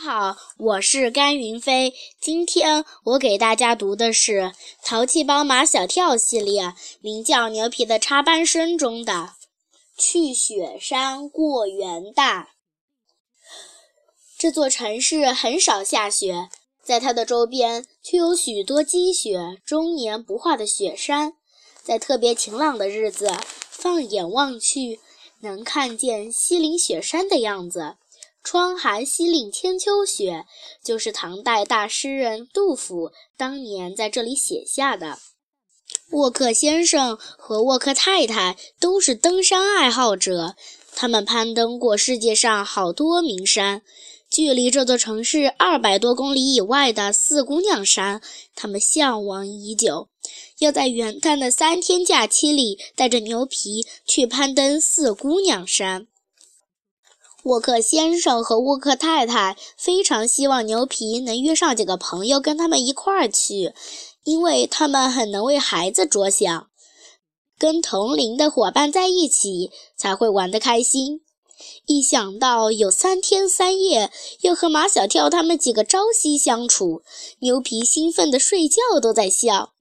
[0.00, 1.92] 好，我是甘云飞。
[2.20, 4.32] 今天我给大家读的是
[4.80, 9.12] 《淘气包马小跳》系列，名叫《牛皮的插班生》中的
[9.98, 12.42] 《去雪山过元旦》。
[14.38, 16.48] 这座城市很少下雪，
[16.80, 21.34] 在它的周边却有许多积雪终年不化的雪山。
[21.82, 23.32] 在特别晴朗的日子，
[23.68, 25.00] 放眼望去，
[25.40, 27.96] 能看见西岭雪山的样子。
[28.50, 30.46] 窗含西岭千秋雪，
[30.82, 35.18] 就是唐代大诗人杜甫当年在这里写下的。
[36.12, 40.56] 沃克先生和沃克太太都是登山爱好者，
[40.94, 43.82] 他们攀登过世界上好多名山。
[44.30, 48.22] 距离这座城市二百多公里以外的四姑娘山，
[48.54, 50.08] 他们向往已久，
[50.60, 56.06] 要在元旦的三天假期里带着牛皮去攀登四姑娘山。
[57.48, 63.72] 沃克先生和沃克太太非常希望牛皮能约上几个朋友跟他们一块儿去，
[64.24, 66.68] 因为他们很能为孩子着想，
[67.58, 71.22] 跟同龄的伙伴在一起才会玩得开心。
[71.86, 74.10] 一想到有三天三夜
[74.42, 77.02] 要和马小跳他们几个朝夕相处，
[77.38, 79.72] 牛皮兴奋的睡觉都在笑。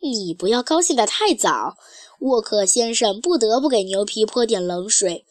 [0.00, 1.76] 你不要高兴得太早，
[2.20, 5.26] 沃克先生不得不给牛皮泼点冷水。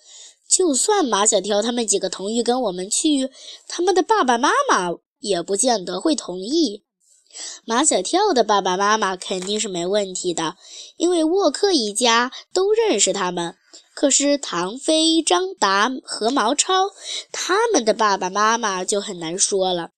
[0.50, 3.30] 就算马小跳他们几个同意跟我们去，
[3.68, 6.84] 他们的爸爸妈妈也不见得会同意。
[7.64, 10.56] 马小跳的爸爸妈妈肯定是没问题的，
[10.98, 13.56] 因为沃克一家都认识他们。
[13.94, 16.90] 可是唐飞、张达和毛超
[17.32, 19.92] 他们的爸爸妈妈就很难说了。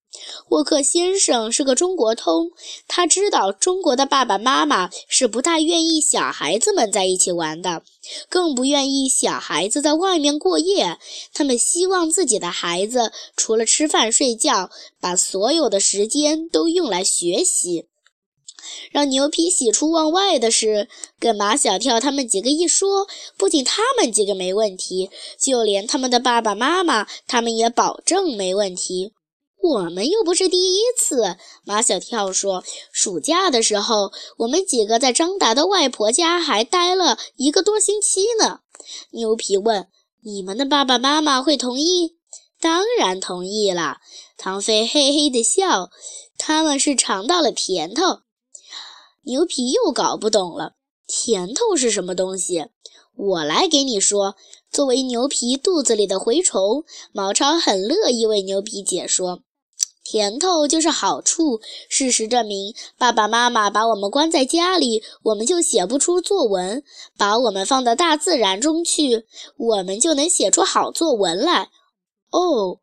[0.51, 2.51] 沃克先生是个中国通，
[2.85, 7.83] 他知道中国的爸爸妈妈是不大愿意小孩子们在一起玩的，
[8.27, 10.97] 更不愿意小孩子在外面过夜。
[11.33, 17.85] 他们希望自己的孩子除了吃饭睡觉，把所有的时间都用来学习。
[18.91, 25.09] 让牛皮喜出望外的是，跟马小跳他们几个一说，不仅他们几个没问题，
[25.39, 29.13] 就连他们的爸爸妈妈，他们也保证没问题。
[29.63, 32.63] 我们又不是第一次，马小跳说。
[32.91, 38.61] 暑假的时候，我们几个在张达的外婆家还待了一个多星期呢。
[39.11, 39.87] 牛皮问
[40.25, 42.17] ：“你们的爸爸妈妈会同意
[42.59, 43.97] ？”“当然同意了。”
[44.35, 45.91] 唐飞嘿嘿地笑。
[46.37, 48.21] 他们是尝到了甜头。
[49.25, 50.73] 牛皮又搞不懂了，
[51.05, 52.65] 甜头是什么东西？
[53.15, 54.35] 我来给你说。
[54.71, 59.43] 作为牛皮肚子里的蛔虫，毛超很乐意为牛皮解说。
[60.11, 61.61] 甜头就是好处。
[61.87, 66.81] 事实证明，爸爸妈妈把我们关在家里，我们就写不出作文；
[67.17, 71.69] 把我们放到大自然中去，我们就能写出好作文来。
[72.29, 72.79] 哦，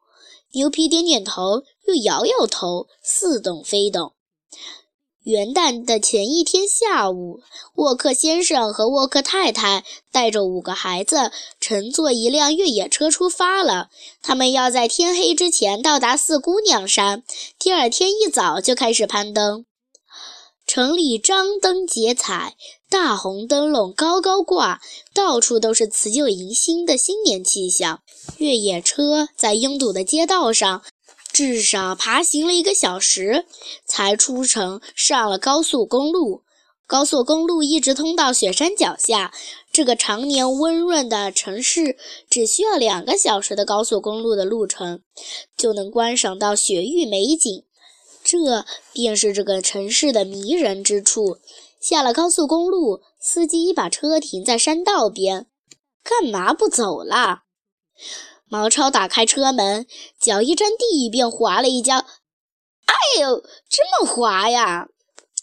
[0.55, 4.15] 牛皮点点头，又摇摇头，似懂非懂。
[5.24, 7.40] 元旦的前一天下午，
[7.74, 13.88] 沃克先生和沃克太太带着五个孩子乘坐一辆越野车出发了。
[14.22, 17.24] 他们要在天黑之前到达四姑娘山，
[17.58, 19.66] 第二天一早就开始攀登。
[20.66, 22.54] 城里张灯结彩，
[22.88, 24.80] 大红灯笼高高挂，
[25.12, 28.00] 到处都是辞旧迎新的新年气象。
[28.36, 30.82] 越野车在拥堵的街道上。
[31.38, 33.47] 至少爬行了一个小时，
[33.87, 36.43] 才出城，上了高速公路。
[36.84, 39.32] 高速公路一直通到雪山脚下。
[39.71, 41.97] 这个常年温润的城市，
[42.28, 45.03] 只需要两个小时的高速公路的路程，
[45.56, 47.62] 就能观赏到雪域美景。
[48.25, 51.38] 这便是这个城市的迷人之处。
[51.81, 55.47] 下了高速公路，司机把车停在山道边，
[56.03, 57.43] 干嘛不走了？
[58.48, 59.86] 毛超打开车门，
[60.20, 61.98] 脚一沾地，便滑了一跤。
[61.98, 64.88] 哎呦，这么滑呀！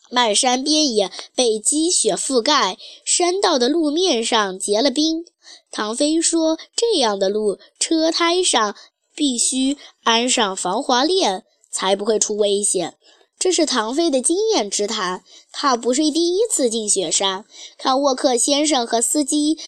[0.10, 5.26] 漫山遍野被积雪覆盖，山道的路面上结了冰。
[5.72, 8.76] 唐飞说：“这样的路，车胎上
[9.16, 12.98] 必须安上防滑链，才不会出危险。”
[13.38, 15.24] 这是唐飞的经验之谈。
[15.52, 17.46] 他不是第一次进雪山，
[17.78, 19.60] 看沃克先生和司机。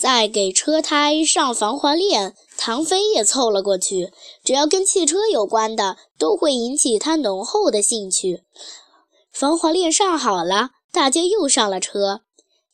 [0.00, 4.10] 在给车胎上防滑链，唐飞也凑了过去。
[4.42, 8.42] 只要跟汽车有关的，都会引起他浓厚的兴趣。
[9.30, 12.22] 防滑链上好了，大家又上了车。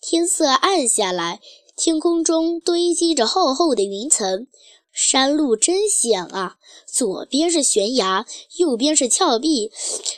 [0.01, 1.41] 天色暗下来，
[1.77, 4.47] 天空中堆积着厚厚的云层。
[4.93, 6.57] 山路真险啊！
[6.87, 8.25] 左边是悬崖，
[8.57, 9.73] 右边是峭壁。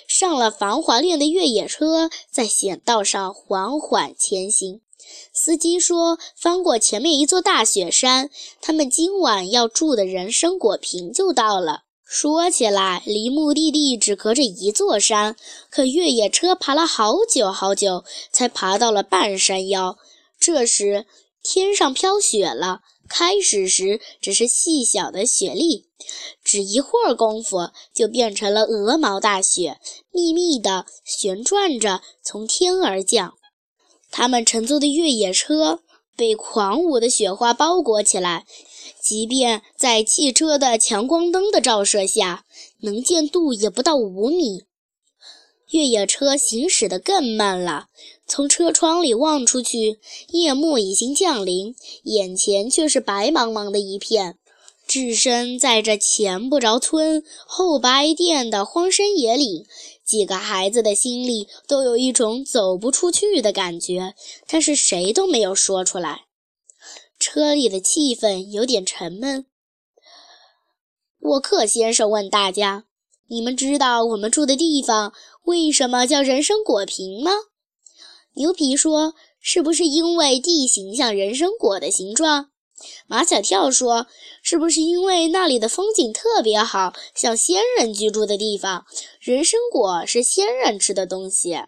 [0.07, 4.83] 上了防滑链的越野车在险道上缓缓前行。
[5.33, 15.37] 司机说：“翻过前面一座大雪山，他们今晚要住的人参果坪就到了。”说起来，离目的地只隔着一座山，
[15.71, 19.99] 可越野车爬了好久好久，才爬到了半山腰。
[20.41, 21.07] 这时，
[21.43, 22.81] 天上飘雪了。
[23.11, 25.87] 开始时只是细小的雪粒，
[26.45, 29.79] 只一会儿功夫就变成了鹅毛大雪，
[30.13, 33.38] 密密的旋转着从天而降。
[34.19, 35.79] 他们乘坐的越野车
[36.17, 38.47] 被狂舞的雪花包裹起来。
[39.00, 42.44] 即便在汽车的强光灯的照射下，
[42.81, 44.65] 能见度也不到五米。
[45.70, 47.87] 越野车行驶得更慢了。
[48.26, 50.00] 从车窗里望出去，
[50.31, 54.38] 夜幕已经降临，眼前却是白茫茫的一片。
[54.88, 59.67] 置身在这前不着村后不挨店的荒山野岭，
[60.02, 64.14] 几个孩子的心里都有一种走不出去的感觉，
[64.46, 66.23] 但是谁都没有说出来。
[67.19, 69.44] 车里的气氛有点沉闷。
[71.19, 72.87] 沃克先生问大家
[73.29, 75.12] ：“你们知道我们住的地方
[75.44, 77.31] 为什么叫人参果坪吗？”
[78.37, 82.50] 牛皮说：“是不是因为地形像人参果的形状？”
[83.07, 84.07] 马小跳说
[84.43, 88.85] ：“是不是因为那里的风景特别好，像仙人居住的地方？
[89.21, 91.63] 人参果是仙人吃的东西。”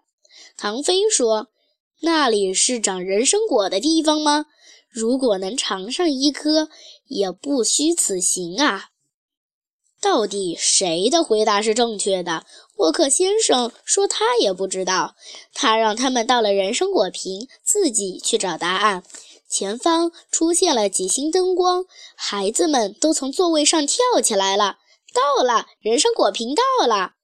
[0.56, 1.48] 唐飞说
[2.02, 4.46] ：“那里是长人参果的地方吗？”
[4.90, 6.68] 如果能尝上一颗，
[7.06, 8.86] 也不虚此行啊！
[10.00, 12.44] 到底谁的回答是正确的？
[12.78, 15.14] 沃克先生说他也不知道。
[15.54, 19.04] 他让他们到了人参果坪，自己去找答案。
[19.50, 24.76] 前方出现了几星灯光，孩子们都从座位上跳起来了。
[25.12, 27.14] 到了，人参果坪到了。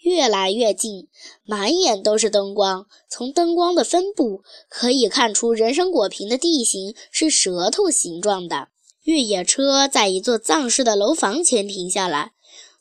[0.00, 1.08] 越来越近，
[1.44, 2.86] 满眼都是灯光。
[3.08, 8.68] 从灯光的分布可以看出，人参果坪的地形是舌头形状的。
[9.04, 12.32] 越野车在一座藏式的楼房前停下来，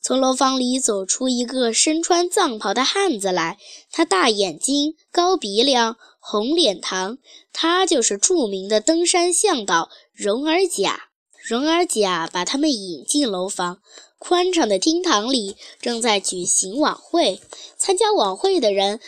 [0.02, 3.58] 从楼房里走出一个身穿藏袍的汉子来。
[3.92, 7.18] 他大眼睛、高鼻梁、红脸膛，
[7.52, 11.10] 他就是著名的登山向导荣尔甲。
[11.48, 13.80] 荣尔甲把他们引进楼房。
[14.18, 17.40] 宽敞的厅堂里正在举行晚会，
[17.78, 19.00] 参加晚会的人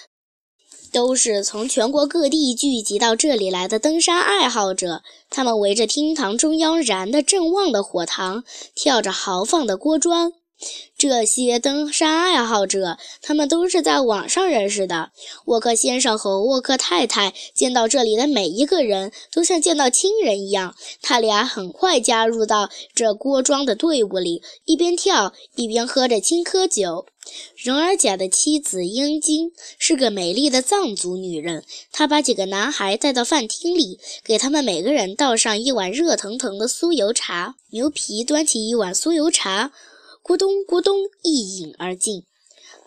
[0.91, 5.03] 都是从全国各地聚集到这里来的登山爱好者。
[5.29, 10.31] 他们围着厅堂中央燃得正旺的火塘，跳着豪放的锅庄。
[10.97, 15.11] 这些登山爱好者，他们都是在网上认识的。
[15.45, 20.75] 沃克先生和沃克太太见到这里的每一个人，都像见到亲人一样。
[21.01, 27.07] 他俩很快加入到这锅庄的队伍里，一边跳一边喝着青稞酒。
[27.55, 37.55] 荣尔甲的妻子英金是个美丽的藏族女人，她把几个男孩带到饭厅里，给他们每个人倒上一碗热腾腾的酥油茶。
[37.71, 39.71] 牛皮端起一碗酥油茶。
[40.23, 42.25] 咕咚咕咚，一饮而尽。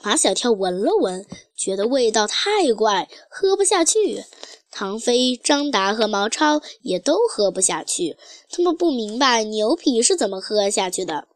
[0.03, 1.27] 马小跳闻了闻，
[1.57, 4.25] 觉得味道太怪，喝不下去。
[4.71, 8.17] 唐飞、张达和毛超也都喝不下去。
[8.51, 11.27] 他们不明白牛皮是怎么喝下去的，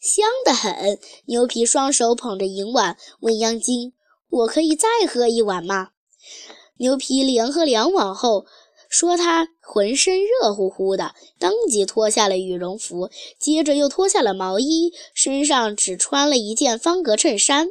[0.00, 0.98] 香得很。
[1.26, 3.92] 牛皮双手捧着银碗，问央金
[4.28, 5.90] ：“我可以再喝一碗吗？”
[6.78, 8.46] 牛皮连喝两碗后。
[8.98, 17.68] 说他浑身热乎乎的，当即脱下了羽绒服，接着又脱下了毛衣，身上只穿了一件方格衬衫。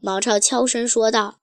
[0.00, 1.40] 毛超悄声说道：“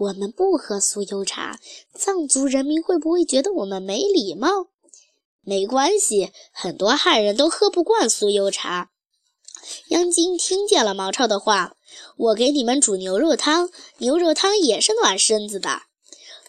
[0.00, 1.58] 我们不喝酥油茶，
[1.94, 4.68] 藏族人民会不会觉得我们没礼貌？”
[5.44, 8.88] 没关系，很多汉人都喝不惯酥油茶。
[9.88, 11.76] 央金听见了毛超的话
[12.16, 13.68] ：“我给你们煮牛肉汤，
[13.98, 15.82] 牛肉汤也是暖身子的。”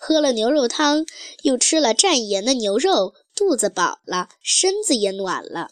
[0.07, 1.03] 喝了牛肉汤，
[1.41, 5.69] 又吃了蘸盐的牛肉，肚子饱了，身子也暖了。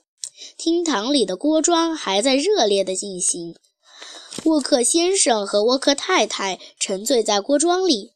[0.57, 3.55] 厅堂里的锅庄还在热烈地进行。
[4.45, 8.13] 沃克先生和沃克太太沉醉在锅庄里，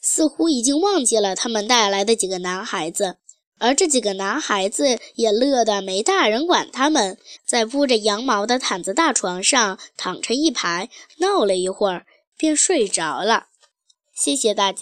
[0.00, 3.16] 似乎已经忘记了他们带来的几个男孩子。
[3.58, 10.88] 而这几个男孩子也乐得没大人管他们，在铺着羊毛的毯子大床上躺成一排，
[11.18, 12.06] 闹了一会儿，
[12.38, 13.48] 便睡着了。
[14.14, 14.78] 谢谢大家。